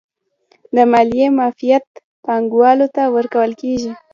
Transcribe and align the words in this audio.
د 0.75 0.77
مالیې 0.91 1.27
معافیت 1.37 1.85
پانګوالو 2.25 2.87
ته 2.95 3.03
ورکول 3.15 3.51
کیږي 3.61 3.91